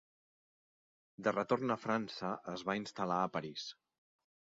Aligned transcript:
De 1.27 1.33
retorn 1.35 1.73
a 1.75 1.77
França, 1.81 2.31
es 2.53 2.63
va 2.71 2.77
instal·lar 2.79 3.19
a 3.27 3.29
París. 3.37 3.67